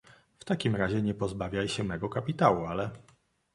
[0.39, 2.91] "W takim razie nie pozbawiaj się mego kapitału, ale..."